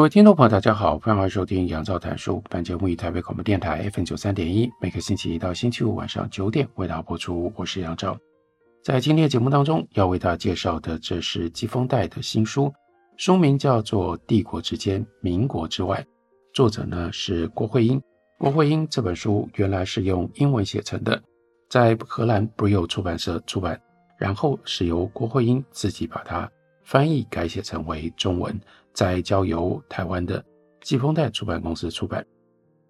[0.00, 2.42] 各位听众朋友，大家好，欢迎收听杨照谈书。
[2.48, 7.52] 本节目以台北广播电台 FM 九三点一，每个星期一到星期五晚上九点为大家播出。
[7.54, 8.16] 我是杨照。
[8.82, 12.72] 在今天的节目当中，要为大家介绍的，这是季风带的新书，
[13.18, 16.00] 书名叫做《帝国之间，民国之外》，
[16.54, 18.00] 作者呢是郭慧英。
[18.38, 21.22] 郭慧英这本书原来是用英文写成的，
[21.68, 23.78] 在荷兰 Brill 出版社出版，
[24.16, 26.50] 然后是由郭慧英自己把它
[26.84, 28.58] 翻译改写成为中文。
[28.92, 30.44] 再交由台湾的
[30.82, 32.26] 季风带出版公司出版。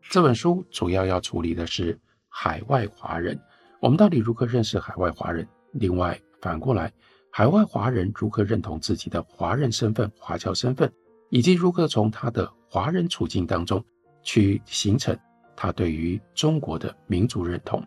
[0.08, 1.98] 这本书主要要处理的是
[2.28, 3.38] 海外华人，
[3.80, 5.46] 我们到底如何认识海外华人？
[5.72, 6.92] 另外，反过来，
[7.30, 10.92] 海外华人如何认同自己的华人身份、华侨身份，
[11.28, 13.84] 以及如何从他的华人处境当中
[14.22, 15.16] 去形成
[15.54, 17.84] 他对于中国的民族认同？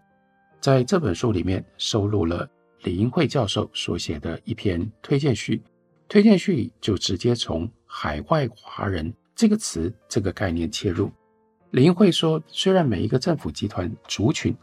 [0.61, 2.47] 在这本书里面收录了
[2.83, 5.61] 李英慧教授所写的一篇推荐序，
[6.07, 7.69] 推荐序就直接从。
[7.95, 11.11] 海外华人这个词、这个概念切入，
[11.69, 14.53] 林慧说：虽然每一个政府集团族群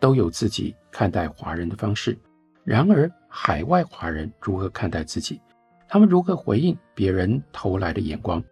[0.00, 2.16] 都有自己看待华人的方式，
[2.64, 5.38] 然而海外华人如何看待自己？
[5.86, 8.42] 他们如何回应别人投来的眼光？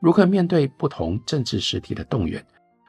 [0.00, 2.44] 如何面对不同政治实体的动员？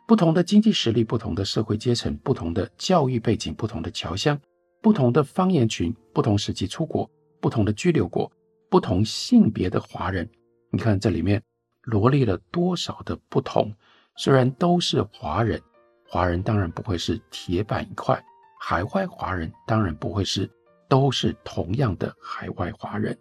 [0.05, 4.37] 不同的经济实力、不同的社会阶层、不同的教育背景、不同的侨乡、
[4.81, 7.09] 不同的方言群、不同时期出国、
[7.39, 8.29] 不同的居留国、
[8.69, 10.29] 不同性别的华人。
[10.71, 11.41] 你看这里面
[11.81, 13.73] 罗列了多少的不同？
[14.15, 15.59] 虽然都是华人，
[16.07, 18.15] 华人当然不会是铁板一块；
[18.59, 20.49] 海外华人当然不会是
[20.87, 23.17] 都是同样的海外华人。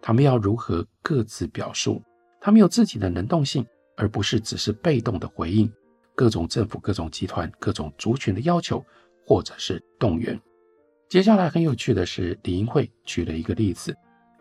[0.00, 2.02] 他们要如何各自表述？
[2.40, 5.70] 他们有自己的能动性，而不是只是被动的回应
[6.14, 8.82] 各种政府、各种集团、各种族群的要求，
[9.26, 10.40] 或者是动员。
[11.08, 13.94] 接下来很有趣的是，李英慧举了一个例子，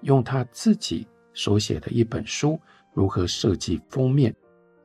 [0.03, 1.07] 用他自己。
[1.35, 2.59] 所写的一本书，
[2.93, 4.35] 如何设计封面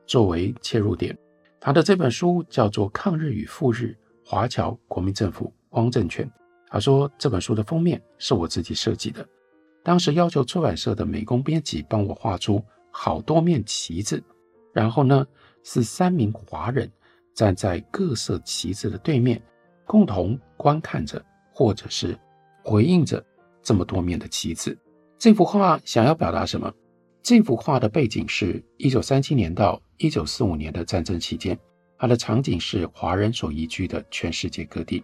[0.05, 1.17] 作为切入点？
[1.59, 6.25] 他的这本书叫做《抗日与赴日：华侨国民政府汪政权》。
[6.67, 9.27] 他说这本书的封面是我自己设计的，
[9.83, 14.23] 当时要求出版社的美工编辑帮我画出好多面旗子，
[14.73, 15.25] 然后呢
[15.63, 16.91] 是三名华人
[17.33, 19.41] 站在各色旗子的对面，
[19.85, 21.23] 共同观看着，
[21.53, 22.17] 或者是
[22.63, 23.23] 回应着
[23.61, 24.77] 这么多面的旗子。
[25.21, 26.73] 这幅画想要表达什么？
[27.21, 31.55] 这幅画的背景是一九三七年到一九四五年的战争期间，
[31.99, 35.03] 它的场景是华人所移居的全世界各地。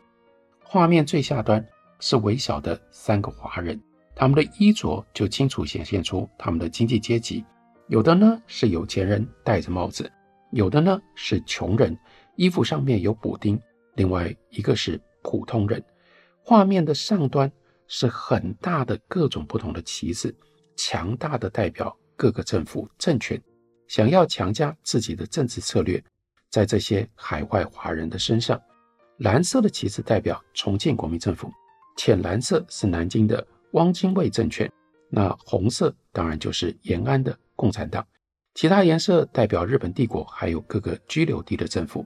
[0.63, 1.63] 画面最下端
[1.99, 3.79] 是微小的三个华人，
[4.15, 7.45] 他们的衣着就清楚显现出他们的经济阶级。
[7.85, 10.11] 有的呢是有钱人戴着帽子，
[10.49, 11.95] 有的呢是穷人，
[12.37, 13.61] 衣服上面有补丁。
[13.93, 15.83] 另外一个是普通人。
[16.41, 17.51] 画面的上端。
[17.87, 20.35] 是很大的各种不同的旗帜，
[20.75, 23.41] 强大的代表各个政府政权，
[23.87, 26.03] 想要强加自己的政治策略
[26.49, 28.61] 在这些海外华人的身上。
[29.19, 31.51] 蓝色的旗帜代表重庆国民政府，
[31.97, 34.71] 浅蓝色是南京的汪精卫政权，
[35.09, 38.05] 那红色当然就是延安的共产党。
[38.53, 42.05] 其他颜色代表日本帝国，还有各个居留地的政府。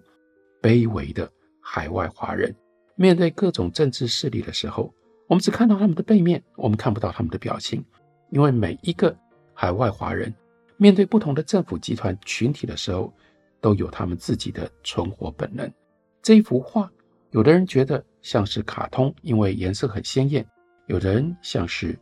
[0.61, 2.55] 卑微的海外华人
[2.95, 4.93] 面对各种政治势力的时候。
[5.31, 7.81] 我们只看到他们的背面，我们看不到他们的表情，
[8.31, 9.15] 因为每一个
[9.53, 10.35] 海外华人
[10.75, 13.13] 面对不同的政府集团群体的时候，
[13.61, 15.71] 都有他们自己的存活本能。
[16.21, 16.91] 这一幅画，
[17.29, 20.43] 有的人觉得像是卡通，因为颜色很鲜艳；
[20.87, 21.97] 有的人像是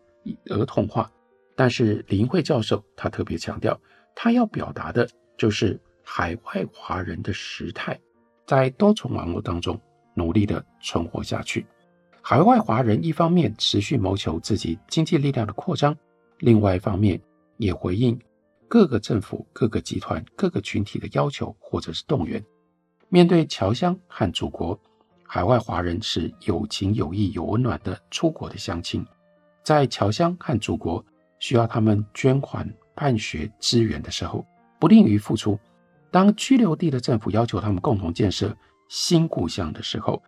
[0.46, 1.08] 儿童画。
[1.56, 3.80] 但是林慧教授他特别强调，
[4.16, 8.00] 他要表达的就是海外华人的时态，
[8.48, 9.80] 在多重网络当中
[10.16, 11.68] 努力的存活下去。
[12.22, 15.98] 海外华人一方面持续谋求自己经济力量的扩张，
[16.40, 17.20] 另外一方面
[17.58, 18.20] 也回应
[18.68, 22.44] 各个政府、各个集团、各个群体的要求或者是动员。
[23.08, 24.80] 面对侨乡和祖国，
[25.24, 29.04] 海外华人是有情有义、有温暖的出国的乡亲，
[29.64, 31.04] 在侨乡和祖国
[31.40, 34.46] 需要他们捐款办学支援的时候，
[34.80, 35.58] 不吝于付出；
[36.12, 38.56] 当居留地的政府要求他们共同建设
[38.90, 40.22] 新故乡的时候，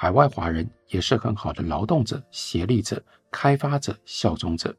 [0.00, 3.02] 海外华人也是很好的劳动者、协力者、
[3.32, 4.72] 开发者、效忠者。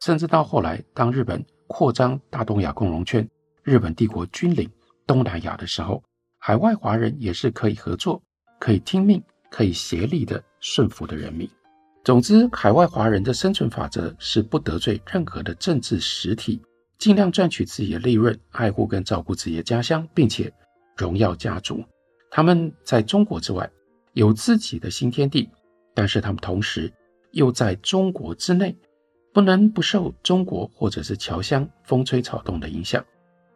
[0.00, 3.28] 甚至到后来，当日本扩张大东亚共荣圈，
[3.62, 4.66] 日本帝国军领
[5.06, 6.02] 东南亚的时候，
[6.38, 8.22] 海外华人也是可以合作、
[8.58, 11.46] 可以听命、可以协力的顺服的人民。
[12.02, 16.62] 总之，海外华人的生存法则是不得罪任何的政治实体，
[16.96, 20.50] 尽量赚取自己的利润，爱护跟照顾自己的家乡，并且
[20.96, 21.84] 荣耀家族。
[22.30, 23.70] 他们在中国之外
[24.16, 25.46] 有自己的新天地，
[25.94, 26.90] 但是他们同时
[27.32, 28.74] 又在中国之内，
[29.34, 33.04] 不能不受中国或者是侨乡风吹草动的影响。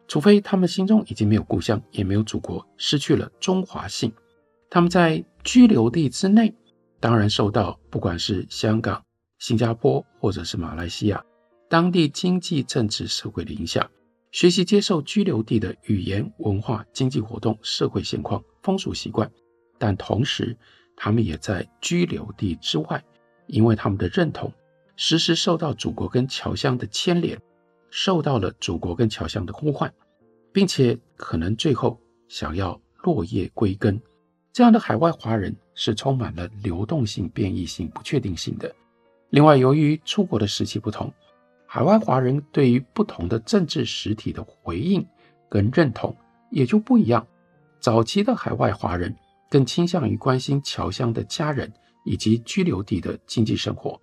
[0.07, 4.13] 除非他们心中已经没有故乡，也没有祖国，失去了中华性。
[4.69, 6.53] 他们在居留地之内，
[6.99, 9.03] 当然受到不管是香港、
[9.39, 11.25] 新加坡或者是马来西亚
[11.67, 13.89] 当地经济、政治、社会的影响，
[14.31, 19.27] 学习接受居留地的语言、文化、经济活动、社会现况、风俗习惯。
[19.81, 20.55] 但同时，
[20.95, 23.03] 他们也在居留地之外，
[23.47, 24.53] 因为他们的认同
[24.95, 27.35] 时时受到祖国跟侨乡的牵连。
[27.93, 29.93] 受到了祖国跟侨乡的呼唤，
[30.53, 31.99] 并且可能最后
[32.29, 34.01] 想要落叶归根，
[34.53, 38.73] 这样的海外华人是充满了流动性、变异性、不确定性的。
[39.31, 41.11] 另外，由于出国的时期不同，
[41.65, 45.05] 海外华人对于不同的政治实体的回应
[45.49, 46.15] 跟认同
[46.49, 47.27] 也就不一样。
[47.81, 49.13] 早期的海外华人
[49.51, 51.71] 更倾向于关心侨乡的家人
[52.05, 54.01] 以及居留地的经济生活。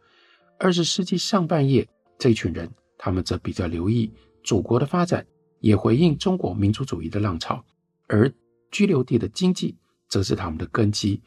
[0.60, 2.70] 二十世纪上半叶，这群人。
[3.00, 4.12] 他们则比较留意
[4.42, 5.24] 祖国的发展，
[5.60, 7.64] 也回应中国民族主义的浪潮，
[8.08, 8.28] 而
[8.72, 9.76] 居留地的经济
[10.08, 11.22] 则是他们的根基。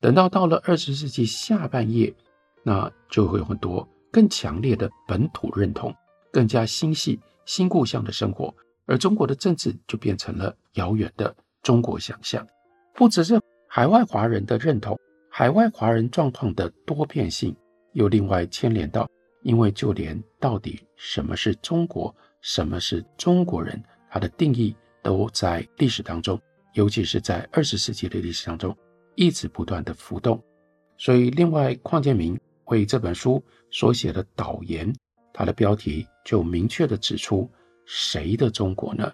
[0.00, 2.14] 等到到了二十世纪下半叶，
[2.62, 5.92] 那就会有很多更强烈的本土认同，
[6.32, 8.54] 更加心系新故乡的生活，
[8.86, 12.46] 而中国的政治就变成了遥远的中国想象。
[12.94, 14.98] 不只是海外华人的认同，
[15.30, 17.54] 海外华人状况的多变性，
[17.92, 19.08] 又另外牵连到。
[19.42, 23.80] 因为就连到底什么是中国，什么是中国人，
[24.10, 26.38] 它的定义都在历史当中，
[26.74, 28.76] 尤其是在二十世纪的历史当中，
[29.14, 30.42] 一直不断的浮动。
[30.98, 34.92] 所以，另外邝建明为这本书所写的导言，
[35.32, 37.48] 它的标题就明确地指出
[37.86, 39.10] 谁的中国呢？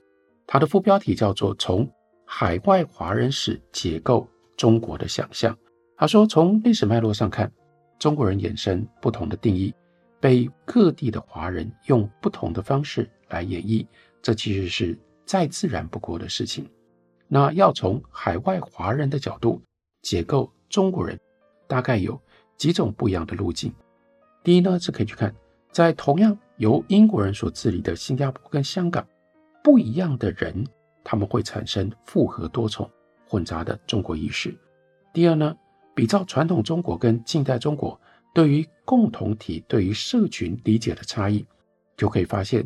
[0.47, 1.89] 它的副标题叫做《从
[2.25, 5.55] 海外华人史解构中国的想象》。
[5.97, 7.51] 他说，从历史脉络上看，
[7.99, 9.75] 中国人衍生不同的定义。
[10.21, 13.87] 被各地的华人用不同的方式来演绎，
[14.23, 16.67] 这其实是再自然不过的事情。
[17.29, 19.61] 那要从海外华人的角度
[20.01, 21.21] 解构中国人，
[21.67, 22.19] 大概有
[22.57, 23.71] 几种不一样的路径。
[24.43, 25.35] 第一呢，是可以去看，
[25.71, 29.07] 在同样由英国人所治理的新加坡跟香港，
[29.63, 30.67] 不一样的人，
[31.05, 32.91] 他们会产生复合多重、
[33.35, 34.57] 混杂的中国意识。
[35.13, 35.57] 第二呢，
[35.93, 38.01] 比照传统中国跟近代中国。
[38.33, 41.45] 对于共同体、对于社群理解的差异，
[41.97, 42.65] 就可以发现，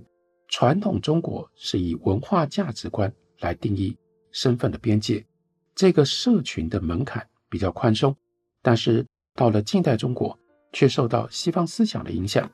[0.49, 3.11] 传统中国是以文化价值观
[3.41, 3.97] 来定义
[4.31, 5.25] 身份的边界，
[5.75, 8.15] 这个社群的门槛比较宽松。
[8.63, 10.39] 但是到了近代中国，
[10.73, 12.51] 却受到西方思想的影响，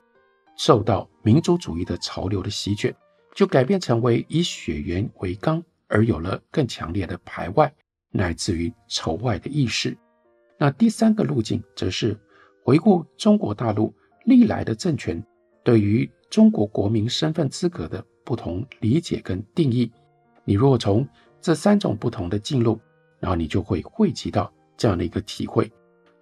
[0.57, 2.95] 受到民族主义的潮流的席卷，
[3.35, 7.73] 就改变成为以血缘为纲，而有了更强烈的排外
[8.15, 9.95] 乃至于仇外的意识。
[10.57, 12.19] 那第三个路径则是。
[12.67, 13.93] 回顾中国大陆
[14.25, 15.23] 历来的政权
[15.63, 19.93] 对于中国国民身份资格的不同理解跟定义，
[20.47, 21.07] 你如果从
[21.43, 22.81] 这三种不同的进路，
[23.21, 25.71] 然后你就会汇集到这样的一个体会，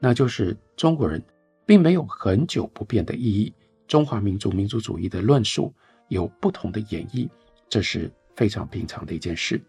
[0.01, 1.23] 那就是中国人
[1.65, 3.55] 并没有恒久不变的意义。
[3.87, 5.73] 中华民族民族主义的论述
[6.09, 7.29] 有不同的演绎，
[7.69, 9.63] 这是非常平常的一件事。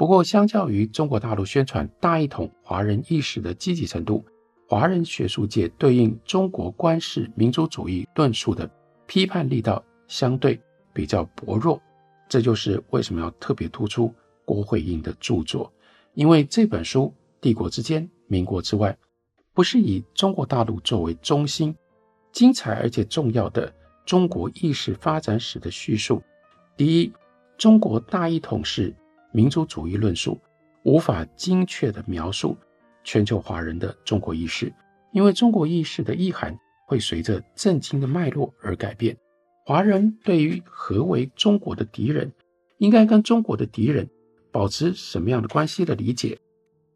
[0.00, 4.24] 不过，相较于中国大陆宣传大一统华人意识的积极程度，
[4.66, 8.66] 华人学术界对应中国官式民族主义论述的
[9.06, 10.58] 批判力道相对
[10.94, 11.78] 比较薄弱，
[12.30, 14.10] 这就是为什么要特别突出
[14.46, 15.70] 郭慧英的著作，
[16.14, 17.02] 因为这本书
[17.38, 18.90] 《帝国之间，民国之外》
[19.52, 21.76] 不是以中国大陆作为中心，
[22.32, 23.70] 精彩而且重要的
[24.06, 26.22] 中国意识发展史的叙述。
[26.74, 27.12] 第一，
[27.58, 28.94] 中国大一统是
[29.32, 30.40] 民族主义论述
[30.82, 32.56] 无法精确地描述。
[33.02, 34.70] 全球华人的中国意识，
[35.12, 36.56] 因为中国意识的意涵
[36.86, 39.16] 会随着政经的脉络而改变。
[39.64, 42.30] 华人对于何为中国的敌人，
[42.76, 44.06] 应该跟中国的敌人
[44.52, 46.38] 保持什么样的关系的理解，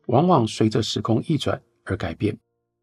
[0.06, 2.38] 往往随着时空易转而改变。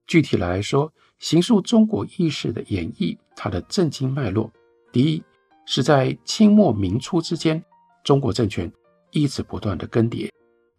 [0.08, 4.52] 具体来说，形塑中国意识的演绎，它的政经脉络，
[4.92, 5.24] 第一
[5.68, 7.64] 是在清末民初之间，
[8.04, 8.72] 中国政权
[9.12, 10.30] 一直不断的更迭。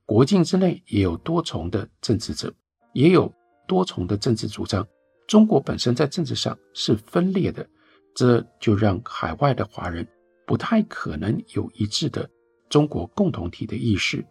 [0.05, 2.53] 国境之内也有多重的政治者，
[2.93, 3.33] 也有
[3.67, 4.87] 多重的政治主张。
[5.27, 7.67] 中国本身在政治上是分裂的，
[8.15, 10.07] 这就让海外的华人
[10.47, 12.29] 不太可能有一致的
[12.69, 14.23] 中国共同体的意识。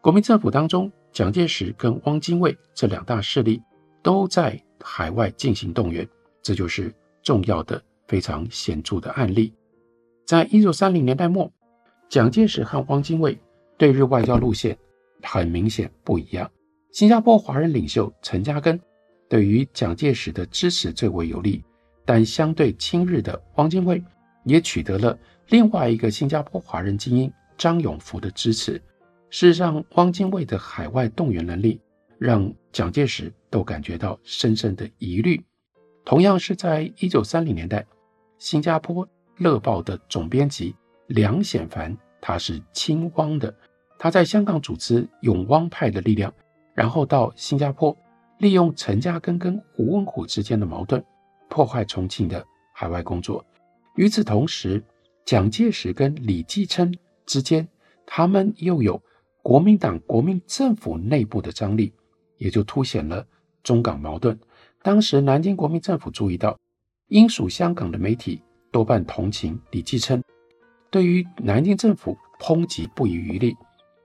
[0.00, 3.62] 国民政府当中，蒋介石跟汪精卫这两大势力
[4.02, 6.08] 都在海外进行动员，
[6.42, 9.52] 这就是重要的、非常显著的案例。
[10.24, 11.52] 在一九三零年代末，
[12.08, 13.38] 蒋介石和汪精卫
[13.78, 14.76] 对日外交路线
[15.22, 16.50] 很明显不一样。
[16.92, 18.78] 新加坡华人领袖陈嘉庚
[19.28, 21.62] 对于蒋介石的支持最为有利，
[22.04, 24.02] 但相对亲日的汪精卫
[24.44, 25.16] 也取得了
[25.48, 28.72] 另外一个新加坡华人精英张永福的支持。
[29.30, 31.80] 事实上，汪精卫的海外动员能力
[32.18, 35.40] 让蒋介石都感觉到深深的疑虑。
[36.04, 37.86] 同样是在一九三零年代，
[38.38, 39.06] 新加坡
[39.36, 40.74] 《乐报》的总编辑
[41.08, 43.54] 梁显凡，他是亲汪的，
[43.98, 46.32] 他在香港组织永汪派的力量，
[46.74, 47.96] 然后到新加坡，
[48.38, 51.04] 利用陈嘉庚跟胡文虎之间的矛盾，
[51.48, 53.44] 破坏重庆的海外工作。
[53.96, 54.82] 与此同时，
[55.24, 57.66] 蒋介石跟李济琛之间，
[58.06, 59.02] 他们又有。
[59.40, 61.94] 国民党、国民政府内部的张力，
[62.36, 63.26] 也就凸显了
[63.62, 64.38] 中港矛盾。
[64.82, 66.58] 当时南京国民政府注意到，
[67.06, 70.22] 英属香港的媒体多半同情李济琛，
[70.90, 73.56] 对于南京政府抨击不遗余力。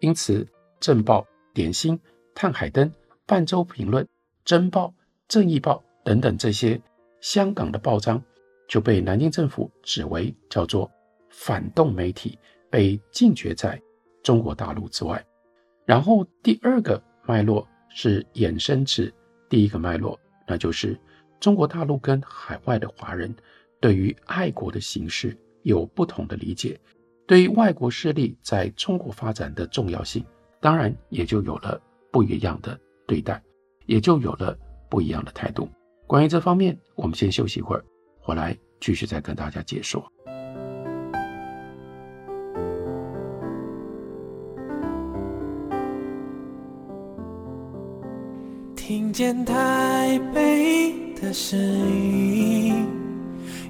[0.04, 0.44] 因此，
[0.82, 1.22] 《政报》、
[1.54, 1.98] 《点心》、
[2.36, 2.90] 《探海灯》、
[3.26, 4.04] 《泛舟评论》、
[4.44, 4.88] 《真报》、
[5.30, 6.80] 《正义报》等等这些
[7.22, 8.22] 香港的报章，
[8.68, 10.92] 就被南京政府指为叫做
[11.30, 12.38] 反动媒体，
[12.70, 13.82] 被禁绝在
[14.22, 15.26] 中国大陆之外。
[15.86, 19.14] 然后第二个脉络是衍生至
[19.48, 21.00] 第一个脉络，那就是
[21.40, 23.34] 中国大陆跟海外的华人
[23.80, 26.78] 对于爱国的形式有不同的理解，
[27.26, 30.24] 对于外国势力在中国发展的重要性，
[30.60, 32.78] 当然也就有了不一样的
[33.08, 33.42] 对待，
[33.86, 34.58] 也就有了
[34.90, 35.70] 不一样的态度。
[36.06, 37.84] 关于这方面，我们先休息一会儿，
[38.20, 40.06] 回来继续再跟大家解说。
[48.76, 52.86] 听见台北的声音，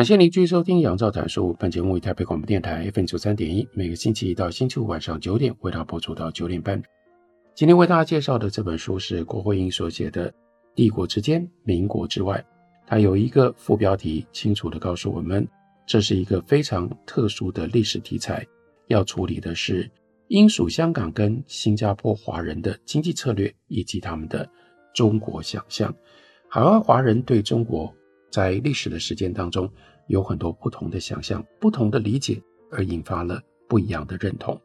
[0.00, 1.52] 感谢您继续收听《杨照谈书》。
[1.58, 6.82] 本节目为台北广播电台 FM 九三点一，每个星期一到星期五晚上九点为大家播出到九点半。
[7.54, 10.30] 今天为大家介绍的这本书是郭慧英所写的
[10.74, 12.38] 《帝国之间，民国之外》。
[12.86, 15.46] 它有一个副标题，清楚地告诉我们，
[15.86, 18.42] 这是一个非常特殊的历史题材，
[18.86, 19.86] 要处理的是
[20.28, 24.48] 英属香港跟新加坡华人的经济策略以及他们的
[24.94, 25.94] 中国想象。
[26.48, 27.94] 海外华人对中国
[28.30, 29.70] 在历史的时间当中。
[30.06, 34.60] 有很多不同的想象、不同的理解，而引发了不一样的认同。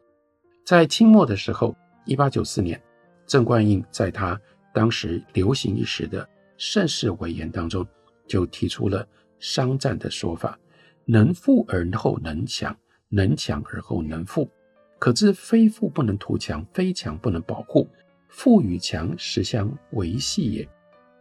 [0.65, 2.81] 在清末的时候，一八九四年，
[3.27, 4.41] 郑观应在他
[4.74, 7.86] 当时流行一时的盛世伟言当中，
[8.25, 9.07] 就提出了
[9.38, 10.57] 商战的说法：
[11.05, 12.75] 能富而后能强，
[13.10, 14.50] 能强而后能富。
[14.98, 17.88] 可知非富不能图强，非强不能保护。
[18.29, 20.67] 富与强实相维系也。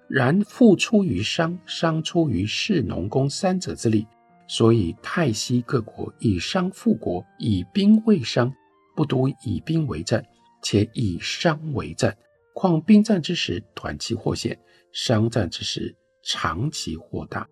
[0.08, 4.06] 然富出于商，商出于士农工三者之力。
[4.46, 8.52] 所以泰西各国以商富国，以兵为商，
[8.94, 10.22] 不独以兵为战，
[10.62, 12.14] 且以商为战。
[12.52, 14.54] 况兵战之时，短期获险；
[14.92, 17.48] 商战之时，长期获大。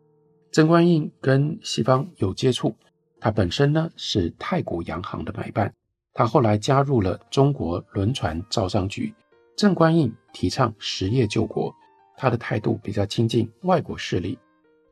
[0.50, 2.76] 郑观应跟西方有接触，
[3.18, 5.75] 他本身呢是太古洋行的买办，
[6.12, 9.14] 他后来加入了中国轮船招商局。
[9.56, 11.75] 郑观应提倡实业救国，
[12.16, 14.38] 他的态度比较亲近外国势力。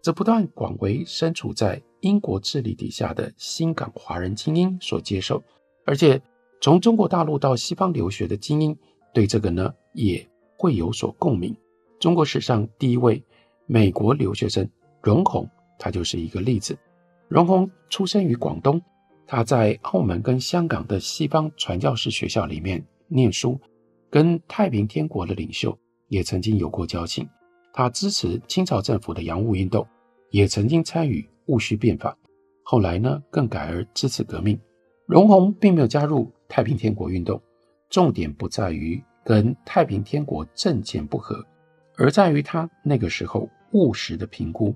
[0.03, 5.43] 则不但广为身处在英国治理底下的新港华人精英所接受，
[5.85, 6.21] 而且
[6.63, 8.75] 从中国大陆到西方留学的精英
[9.13, 11.55] 对这个呢也会有所共鸣。
[11.99, 13.23] 中国史上第一位
[13.67, 14.67] 美国留学生
[15.03, 15.47] 容闳，
[15.79, 16.79] 他就是一个例子。
[17.29, 18.81] 容闳出生于广东，
[19.27, 23.61] 他在澳门跟香港的西方传教士学校里面念书，
[24.09, 25.79] 跟太平天国的领袖
[26.11, 27.27] 也曾经有过交情。
[27.73, 29.87] 他支持清朝政府的洋务运动，
[30.31, 32.15] 也曾经参与戊戌变法。
[32.65, 34.61] 后来呢，更改而支持革命。
[35.07, 37.41] 容閎并没有加入太平天国运动，
[37.89, 41.45] 重点不在于跟太平天国政见不合，
[41.97, 44.75] 而在于他那个时候务实的评估，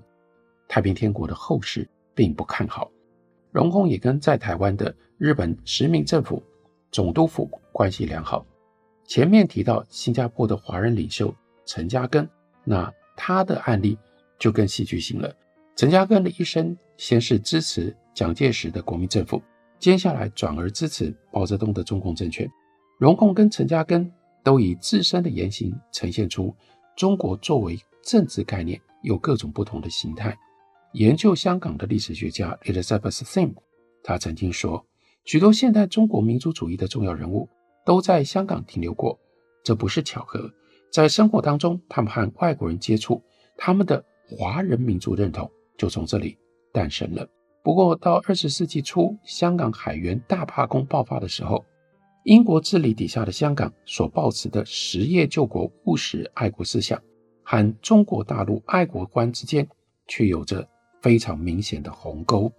[0.67, 2.89] 太平天国的后事并不看好。
[3.51, 6.43] 荣铿也跟在台湾的日本殖民政府
[6.91, 8.45] 总督府关系良好。
[9.07, 11.33] 前面提到新加坡的华人领袖
[11.65, 12.27] 陈嘉庚，
[12.63, 13.97] 那他的案例
[14.39, 15.33] 就更戏剧性了。
[15.75, 19.41] 陈嘉庚的一生，先是支持蒋介石的国民政府，
[19.77, 22.49] 接下来转而支持毛泽东的中共政权。
[22.97, 24.09] 荣共跟陈嘉庚
[24.43, 26.55] 都以自身的言行呈现出
[26.95, 30.35] 中国作为政治概念有各种不同的形态。
[30.93, 33.53] 研究香港的历史学家 Elizabeth Sim，
[34.01, 34.85] 他曾经说，
[35.25, 37.49] 许多现代中国民族主义的重要人物
[37.85, 39.19] 都在香港停留过，
[39.63, 40.51] 这不是巧合。
[40.91, 43.21] 在生活当中，他们和外国人接触，
[43.55, 46.37] 他们的华人民族认同就从这里
[46.73, 47.27] 诞生了。
[47.63, 51.63] 不过，到二十世纪初，香港海员大罢工爆发的时候，
[52.23, 57.01] 英国治理底下的香港所抱持的实业救国、务实爱国思想，
[57.43, 59.67] 和中国大陆爱国观之间
[60.07, 60.67] 却有着。
[61.01, 62.51] 非常明显的鸿沟。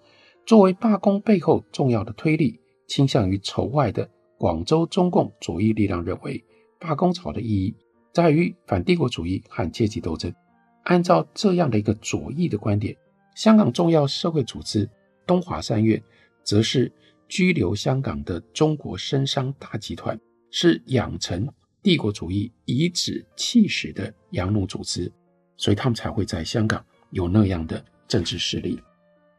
[0.47, 6.43] 作为罢工背后重要的推力，倾向于仇外的广州中共左翼力量认为，
[6.78, 7.75] 罢工潮的意义
[8.12, 10.33] 在于反帝国主义和阶级斗争。
[10.85, 12.97] 按照这样的一个左翼的观点，
[13.35, 14.88] 香港重要社会组织
[15.26, 16.02] 东华三院，
[16.43, 16.93] 则是
[17.28, 20.19] 居留香港的中国绅商大集团，
[20.50, 21.49] 是养成
[21.83, 25.12] 帝国主义颐指气使的洋奴组织，
[25.57, 27.85] 所以他们才会在香港有那样的。
[28.09, 28.81] 政治势力。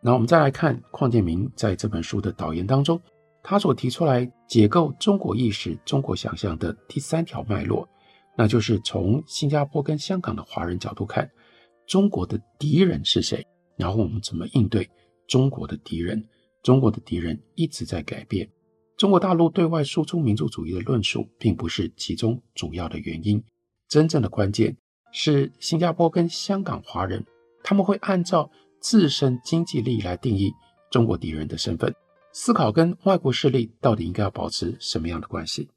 [0.02, 3.02] 那我们再来看邝建明在这本书的导言当中，
[3.50, 7.88] 他所提出来解构中国意识、中国想象的第三条脉络，
[8.38, 11.32] 那就是从新加坡跟香港的华人角度看，
[11.88, 14.90] 中国的敌人是谁，然后我们怎么应对
[15.30, 16.22] 中国的敌人。
[16.62, 18.50] 中国的敌人一直在改变。
[18.98, 23.42] 中国大陆对外输出民族主义的论述，并不是其中主要的原因，
[23.88, 24.76] 真正的关键
[25.14, 27.26] 是新加坡跟香港华人。
[27.64, 30.52] 他们会按照自身经济利益来定义
[30.92, 31.96] 中国敌人的身份，
[32.40, 35.72] 思考跟外国势力到底应该要保持什么样的关系。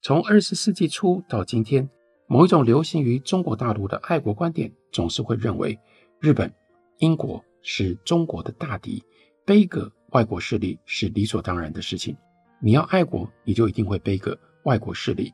[0.00, 1.90] 从二十世纪初到今天，
[2.26, 5.78] 某一种流行于中国大陆的爱国观点，总是会认为
[6.18, 6.50] 日本、
[7.00, 9.04] 英国是中国的大敌，
[9.44, 12.16] 背个外国势力是理所当然的事情。
[12.62, 15.30] 你要爱国，你就一定会背个外国势力。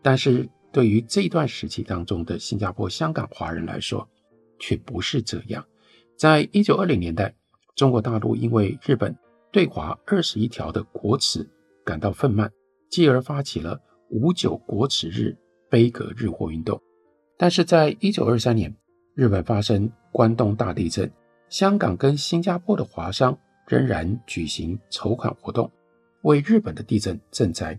[0.00, 4.08] 但是对于这一段时期当中的新加坡、香港华人来说，
[4.58, 5.62] 却不是这样。
[6.16, 7.34] 在一九二零年代，
[7.76, 9.14] 中国大陆因为日本
[9.52, 11.46] 对华二十一条的国耻
[11.84, 12.50] 感到愤懑，
[12.90, 15.36] 继而发起了五九国耻日
[15.68, 16.80] 杯葛日货运动。
[17.36, 18.74] 但是在一九二三年，
[19.14, 21.12] 日本发生关东大地震，
[21.50, 23.38] 香港跟新加坡的华商
[23.68, 25.70] 仍然举行筹款活动，
[26.22, 27.78] 为日本的地震赈灾。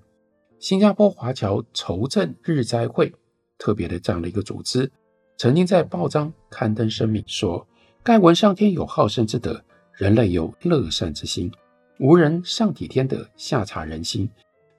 [0.60, 3.12] 新加坡华侨筹赈日灾会
[3.58, 4.92] 特别的这样的一个组织。
[5.38, 7.68] 曾经在报章刊登声明说
[8.04, 9.60] ：“盖闻上天有好生之德，
[9.94, 11.52] 人类有乐善之心，
[12.00, 14.30] 无人上体天德，下察人心。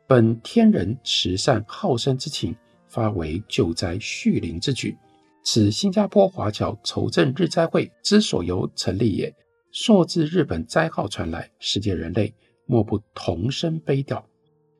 [0.06, 2.54] 本天人慈善好生之情，
[2.86, 4.96] 发为救灾恤邻之举。
[5.42, 9.34] 此新加坡华侨筹赈日灾会之所由成立也。
[9.72, 12.32] 溯自日本灾号传来，世界人类
[12.66, 14.22] 莫不同声悲悼。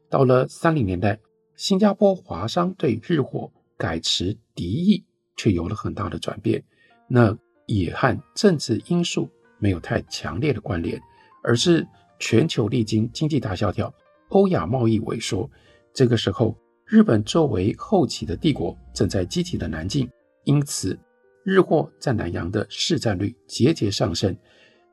[0.09, 1.19] 到了三零年代，
[1.57, 5.05] 新加坡华商对日货改持敌意。”
[5.37, 6.63] 却有了很大的转变，
[7.09, 11.03] 那也和政治因素没有太强烈的关联，
[11.43, 11.85] 而是
[12.19, 13.93] 全球历经经济大萧条，
[14.29, 15.51] 欧亚贸易萎缩。
[15.93, 20.09] 这个时候，日本作为后起的帝国正在积极的南进，
[20.45, 20.99] 因此
[21.45, 24.37] 日货在南洋的市占率节节上升，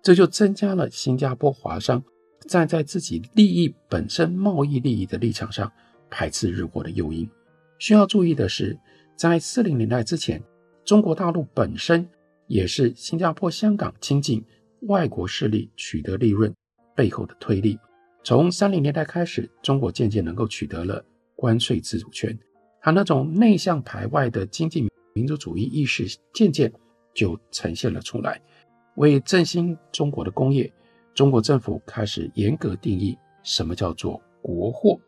[0.02, 2.04] 这就增加了新加坡华商
[2.48, 5.72] 站在自己利益本身贸易利益的立场上
[6.10, 7.30] 排斥日货的诱因。
[7.80, 8.78] 需要注意的是。
[9.18, 10.42] 在四零年代之前，
[10.84, 12.10] 中国大陆本身
[12.48, 14.44] 也是新加坡、香港亲近
[14.88, 16.52] 外国势力取得利润
[16.96, 17.80] 背后的推力。
[18.24, 21.04] 从三零年代开始，中国渐渐能够取得了
[21.36, 22.38] 关税自主权，
[22.82, 26.72] 它那种内向排外的经济民族主义意识渐渐
[27.14, 28.42] 就呈现了出来。
[28.96, 30.72] 为振兴中国的工业，
[31.14, 35.00] 中国政府开始严格定义什么叫做国货。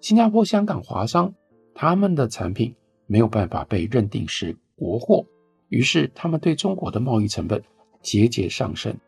[0.00, 1.34] 新加坡、香港华商
[1.74, 2.74] 他们的产品。
[3.08, 5.24] 没有办法被认定是国货，
[5.68, 7.62] 于是他们对中国的贸易成本
[8.02, 8.98] 节节上升，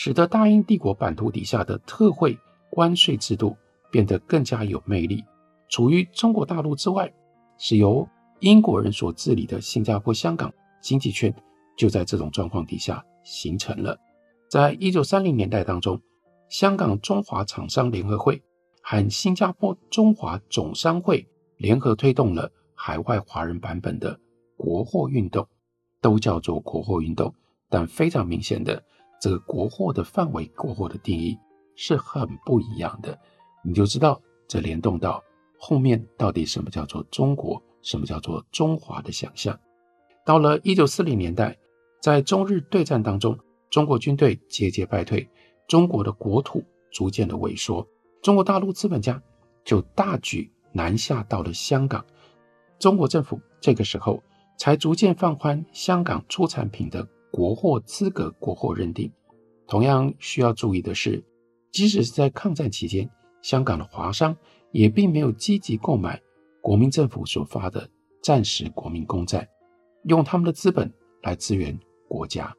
[0.00, 2.38] 使得大英帝国版图底下的特惠
[2.70, 3.56] 关税制度
[3.90, 5.24] 变得更加有魅力。
[5.68, 7.12] 处于中国大陆之外，
[7.58, 8.08] 是由
[8.38, 11.34] 英国人所治理的新加坡、香港经济圈，
[11.76, 13.98] 就在这种状况底下形成了。
[14.48, 16.00] 在一九三零年代当中，
[16.48, 18.40] 香港中华厂商联合会
[18.82, 22.52] 和新加坡中华总商会联合推动了。
[22.72, 24.16] 海外华人版本的
[24.56, 25.44] 国货运动，
[26.00, 27.34] 都叫做国货运动，
[27.68, 28.80] 但非常明显的，
[29.20, 31.36] 这个国货的范围、国货的定义
[31.76, 33.18] 是很不一样的。
[33.64, 35.22] 你就知道这联动到
[35.58, 39.58] 后面到底什么叫做中国，什么叫做中华的想象。
[40.24, 41.56] 到了一九四零年代，
[42.00, 43.38] 在中日对战当中，
[43.70, 45.28] 中国军队节节败退，
[45.66, 47.86] 中国的国土逐渐的萎缩，
[48.22, 49.20] 中国大陆资本家
[49.64, 52.04] 就大举南下到了香港。
[52.78, 54.22] 中国政府这个时候
[54.56, 59.12] 才逐渐放宽香港出产品的国货资格、国货认定。
[59.66, 61.22] 同样需要注意的是，
[61.70, 63.08] 即使是在抗战期间，
[63.42, 64.36] 香港的华商
[64.72, 66.20] 也并没有积极购买
[66.62, 67.88] 国民政府所发的
[68.22, 69.48] 战时国民公债，
[70.04, 72.54] 用他们的资本来支援国家。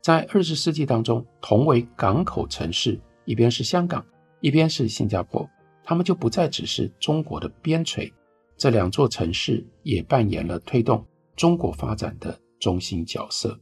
[0.00, 4.04] 在二十世纪当中，同为港口城市，一边是香港，
[4.40, 5.48] 一边是新加坡，
[5.84, 8.12] 他们就不再只是中国的边陲。
[8.56, 13.60] 这两座城市也扮演了推动中国发展的中心角色。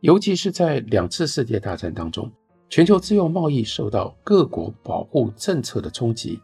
[0.00, 2.30] 尤其是在两次世界大战当中，
[2.68, 6.40] 全球自由贸易受到各国保护政策的冲击，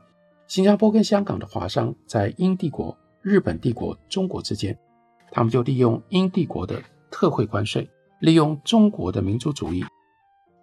[0.49, 4.77] 新加坡跟香港的华商在英帝国、日本帝国、中国之间，
[5.31, 7.89] 他们就利用英帝国的特惠关税。
[8.21, 9.85] 利用中国的民族主义，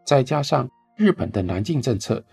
[0.04, 2.24] 再加上日本的南进政策，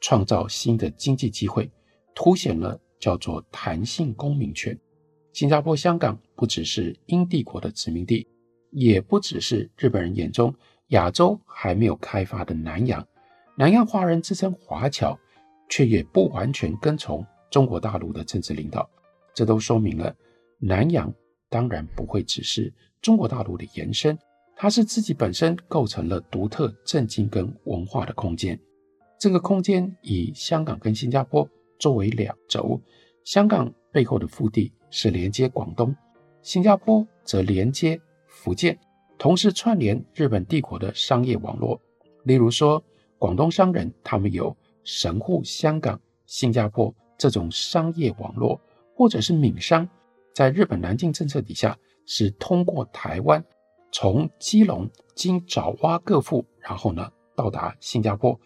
[0.00, 1.70] 创造新的经济机会，
[2.14, 4.78] 凸显了叫做弹性公民权。
[5.34, 8.26] 新加坡、香港不只是英帝国的殖民地，
[8.70, 10.54] 也不只是日本人眼中
[10.88, 13.06] 亚洲还没有开发的南洋。
[13.56, 15.18] 南洋华人自称华侨，
[15.68, 18.88] 却也不完全跟从中国大陆的政治领导。
[19.34, 20.14] 这都说明了
[20.58, 21.12] 南洋
[21.48, 24.18] 当然不会只是中国大陆的延伸。
[24.60, 28.58] 它是自己本身构成了独特政经跟文化的空间，
[29.16, 32.80] 这个空间以香港跟新加坡作为两轴，
[33.22, 35.94] 香港背后的腹地是连接广东，
[36.42, 38.00] 新加坡则连接
[38.38, 38.78] 福建，
[39.18, 41.80] 同时串联日本帝国的商业网络。
[42.22, 42.82] 例如说，
[43.18, 48.60] 广东商人他们有神户、香港、新加坡这种商业网络，
[48.94, 49.88] 或者是闽商
[50.32, 53.44] 在日本南进政策底下是通过台湾。
[53.90, 58.38] 从基隆经爪哇各府，然后呢到达新加坡，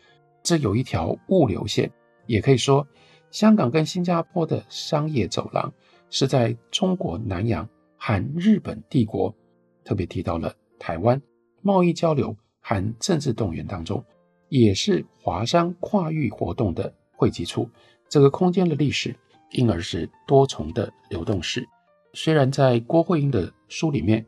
[0.42, 1.92] 这有一条物流线，
[2.26, 2.87] 也可以说，
[3.31, 5.70] 香港跟新加坡的商业走廊
[6.09, 9.35] 是在中国南洋和日本帝国，
[9.84, 11.20] 特别提到了台湾
[11.60, 14.04] 贸易交流和政治动员当中，
[14.48, 17.68] 也是华商跨域活动的汇集处。
[18.08, 19.14] 这个空间的历史，
[19.50, 21.66] 因而是多重的流动史。
[22.14, 24.24] 虽然在郭慧英的书里面。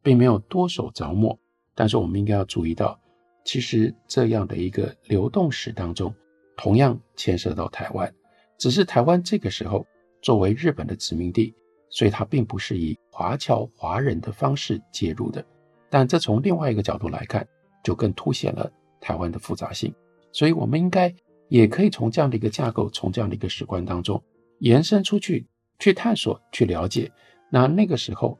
[0.00, 1.38] 并没有多手着墨，
[1.74, 2.98] 但是我们应该要注意到，
[3.44, 6.14] 其实这样的一个流动史当中，
[6.56, 8.10] 同样牵涉到台湾。
[8.56, 9.84] 只是台湾这个时候
[10.22, 11.52] 作为日本的殖民地，
[11.90, 15.44] 所以它并不是以华侨华人的方式介入的。
[15.90, 17.46] 但这从另外一个角度来看，
[17.82, 18.70] 就更凸显了
[19.00, 19.94] 台湾的复杂性。
[20.32, 21.14] 所以，我们应该
[21.48, 24.22] 也可以从这样的一个架构，从这样的一个史观当中
[24.58, 25.46] 延伸出去，
[25.78, 27.10] 去探索，去了解。
[27.50, 28.38] 那那个时候。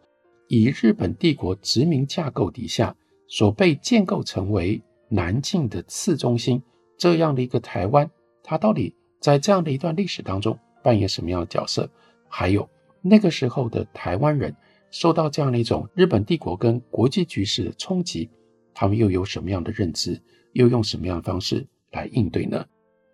[0.51, 6.63] 以日本帝国殖民架构底下所被建构成为南进的次中心
[6.97, 8.11] 这样的一个台湾，
[8.43, 11.87] 它到底在这样的一段历史当中扮演什么样的角色？
[12.31, 12.67] 还有
[13.03, 14.55] 那个时候的台湾人
[14.91, 18.31] 受到这样的一种日本帝国跟国际局势的冲击，
[18.75, 20.21] 他们又有什么样的认知？
[20.53, 22.65] 又用什么样的方式来应对呢？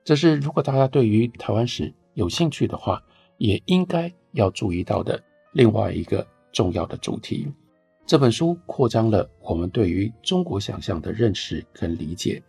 [0.05, 3.03] 这是如果大家对于台湾史有兴趣的话，
[3.39, 6.27] 也应该要注意到的另外一个。
[6.55, 7.49] 重要的主题，
[8.07, 12.41] 这本书扩张了我们对于中国想象的认识跟理解。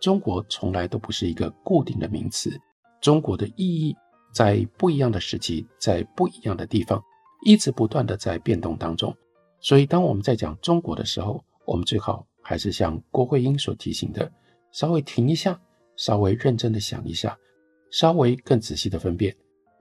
[0.00, 2.50] 中国从来都不是一个固定的名词，
[3.00, 3.94] 中国的意义
[4.34, 7.02] 在不一样的时期，在不一样的地方，
[7.46, 9.16] 一直不断的在变动当中。
[9.60, 14.30] 所以，当我们在讲中国的时候，我们最好还是像郭慧英所提醒的，
[14.72, 15.58] 稍微停一下，
[15.96, 17.38] 稍微认真的想一下，
[17.90, 19.34] 稍微更仔细的分辨，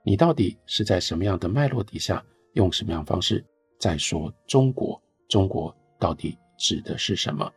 [0.06, 3.44] 你到底是在什么样的脉络底下，用什么样方式。
[3.80, 7.52] 在说中国，中国到底指的是什么？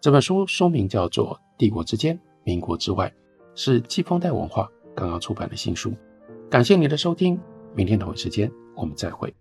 [0.00, 3.12] 这本书书名叫做《帝国之间，民国之外》，
[3.60, 5.94] 是季风带文化刚刚出版的新书。
[6.50, 7.38] 感谢你的收听，
[7.74, 9.34] 明天同一时间我们再会。